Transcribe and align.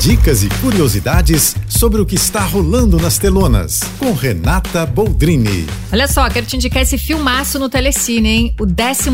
Dicas 0.00 0.42
e 0.42 0.48
curiosidades 0.62 1.54
sobre 1.68 2.00
o 2.00 2.06
que 2.06 2.14
está 2.14 2.40
rolando 2.40 2.96
nas 2.96 3.18
telonas, 3.18 3.80
com 3.98 4.14
Renata 4.14 4.86
Boldrini. 4.86 5.66
Olha 5.92 6.08
só, 6.08 6.26
quero 6.30 6.46
te 6.46 6.56
indicar 6.56 6.82
esse 6.82 6.96
filmaço 6.96 7.58
no 7.58 7.68
Telecine, 7.68 8.28
hein? 8.28 8.54
O 8.58 8.64
12 8.64 9.10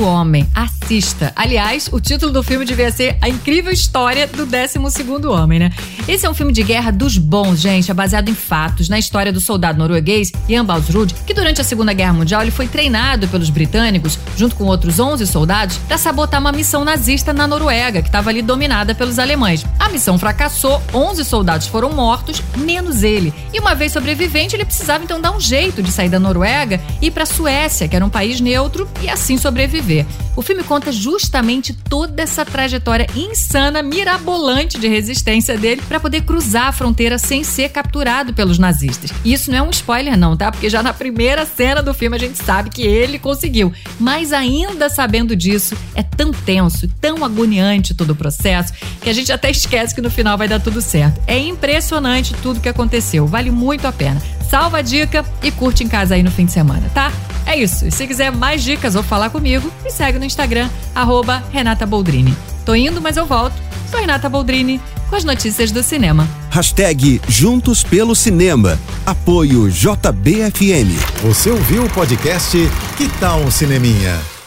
Homem. 0.00 0.48
Assista. 0.54 1.32
Aliás, 1.34 1.88
o 1.90 1.98
título 1.98 2.30
do 2.30 2.42
filme 2.44 2.64
devia 2.64 2.92
ser 2.92 3.18
A 3.20 3.28
Incrível 3.28 3.72
História 3.72 4.28
do 4.28 4.46
12 4.46 4.78
Homem, 5.26 5.58
né? 5.58 5.72
Esse 6.06 6.24
é 6.24 6.30
um 6.30 6.34
filme 6.34 6.52
de 6.52 6.62
guerra 6.62 6.92
dos 6.92 7.18
bons, 7.18 7.58
gente. 7.58 7.90
É 7.90 7.94
baseado 7.94 8.28
em 8.28 8.34
fatos, 8.34 8.88
na 8.88 8.98
história 8.98 9.32
do 9.32 9.40
soldado 9.40 9.78
norueguês 9.78 10.30
Jan 10.48 10.64
Balsrud, 10.64 11.14
que 11.26 11.34
durante 11.34 11.60
a 11.60 11.64
Segunda 11.64 11.92
Guerra 11.92 12.12
Mundial 12.12 12.42
ele 12.42 12.52
foi 12.52 12.68
treinado 12.68 13.26
pelos 13.26 13.50
britânicos, 13.50 14.16
junto 14.36 14.54
com 14.54 14.64
outros 14.64 15.00
11 15.00 15.26
soldados, 15.26 15.78
para 15.78 15.98
sabotar 15.98 16.40
uma 16.40 16.52
missão 16.52 16.84
nazista 16.84 17.32
na 17.32 17.48
Noruega, 17.48 18.02
que 18.02 18.08
estava 18.08 18.30
ali 18.30 18.40
dominada 18.40 18.94
pelos 18.94 19.18
alemães. 19.18 19.66
A 19.80 19.88
missão 19.88 20.16
fracassou, 20.28 20.82
11 20.92 21.24
soldados 21.24 21.66
foram 21.68 21.90
mortos, 21.90 22.42
menos 22.54 23.02
ele. 23.02 23.32
E 23.50 23.58
uma 23.58 23.74
vez 23.74 23.92
sobrevivente, 23.92 24.54
ele 24.54 24.64
precisava 24.64 25.02
então 25.02 25.18
dar 25.18 25.32
um 25.32 25.40
jeito 25.40 25.82
de 25.82 25.90
sair 25.90 26.10
da 26.10 26.20
Noruega 26.20 26.78
e 27.00 27.06
ir 27.06 27.10
para 27.10 27.22
a 27.22 27.26
Suécia, 27.26 27.88
que 27.88 27.96
era 27.96 28.04
um 28.04 28.10
país 28.10 28.38
neutro, 28.38 28.86
e 29.00 29.08
assim 29.08 29.38
sobreviver. 29.38 30.04
O 30.36 30.42
filme 30.42 30.62
conta 30.62 30.92
justamente 30.92 31.72
toda 31.72 32.22
essa 32.22 32.44
trajetória 32.44 33.06
insana, 33.16 33.82
mirabolante 33.82 34.78
de 34.78 34.86
resistência 34.86 35.56
dele 35.56 35.82
para 35.88 35.98
poder 35.98 36.22
cruzar 36.22 36.66
a 36.66 36.72
fronteira 36.72 37.16
sem 37.16 37.42
ser 37.42 37.70
capturado 37.70 38.34
pelos 38.34 38.58
nazistas. 38.58 39.10
E 39.24 39.32
isso 39.32 39.50
não 39.50 39.58
é 39.58 39.62
um 39.62 39.70
spoiler 39.70 40.16
não, 40.16 40.36
tá? 40.36 40.52
Porque 40.52 40.68
já 40.68 40.82
na 40.82 40.92
primeira 40.92 41.46
cena 41.46 41.82
do 41.82 41.94
filme 41.94 42.16
a 42.16 42.20
gente 42.20 42.36
sabe 42.36 42.68
que 42.68 42.82
ele 42.82 43.18
conseguiu. 43.18 43.72
Mas 43.98 44.32
ainda 44.32 44.90
sabendo 44.90 45.34
disso, 45.34 45.74
é 45.94 46.02
tão 46.02 46.30
tenso, 46.32 46.86
tão 47.00 47.24
agoniante 47.24 47.94
todo 47.94 48.10
o 48.10 48.14
processo, 48.14 48.74
que 49.00 49.08
a 49.08 49.12
gente 49.14 49.32
até 49.32 49.50
esquece 49.50 49.94
que 49.94 50.02
no 50.02 50.10
final 50.18 50.36
vai 50.36 50.48
dar 50.48 50.58
tudo 50.58 50.82
certo. 50.82 51.20
É 51.28 51.38
impressionante 51.38 52.34
tudo 52.42 52.58
que 52.58 52.68
aconteceu, 52.68 53.24
vale 53.24 53.52
muito 53.52 53.86
a 53.86 53.92
pena. 53.92 54.20
Salva 54.50 54.78
a 54.78 54.82
dica 54.82 55.24
e 55.42 55.50
curte 55.52 55.84
em 55.84 55.88
casa 55.88 56.16
aí 56.16 56.24
no 56.24 56.30
fim 56.30 56.44
de 56.44 56.50
semana, 56.50 56.90
tá? 56.92 57.12
É 57.46 57.56
isso. 57.56 57.86
E 57.86 57.92
se 57.92 58.04
quiser 58.04 58.32
mais 58.32 58.64
dicas 58.64 58.96
ou 58.96 59.02
falar 59.02 59.30
comigo, 59.30 59.70
me 59.84 59.90
segue 59.90 60.18
no 60.18 60.24
Instagram, 60.24 60.68
arroba 60.92 61.44
Renata 61.52 61.86
Boldrini. 61.86 62.36
Tô 62.64 62.74
indo, 62.74 63.00
mas 63.00 63.16
eu 63.16 63.26
volto. 63.26 63.54
Sou 63.88 64.00
Renata 64.00 64.28
Boldrini 64.28 64.80
com 65.08 65.14
as 65.14 65.22
notícias 65.22 65.70
do 65.70 65.82
cinema. 65.84 66.28
Hashtag 66.50 67.20
Juntos 67.28 67.84
pelo 67.84 68.16
Cinema. 68.16 68.78
Apoio 69.06 69.70
JBFM. 69.70 70.90
Você 71.22 71.50
ouviu 71.50 71.84
o 71.84 71.90
podcast 71.90 72.58
Que 72.96 73.08
Tal 73.20 73.40
um 73.40 73.50
Cineminha? 73.50 74.37